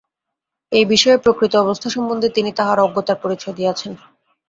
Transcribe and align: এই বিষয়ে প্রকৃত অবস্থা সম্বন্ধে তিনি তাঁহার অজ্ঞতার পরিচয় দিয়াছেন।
এই 0.71 0.85
বিষয়ে 0.85 1.17
প্রকৃত 1.17 1.53
অবস্থা 1.55 1.87
সম্বন্ধে 1.89 2.29
তিনি 2.29 2.49
তাঁহার 2.57 2.79
অজ্ঞতার 2.79 3.17
পরিচয় 3.23 3.55
দিয়াছেন। 3.55 3.91